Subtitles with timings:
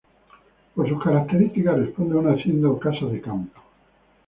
[0.73, 3.61] Por sus características responde a una hacienda o casa de campo.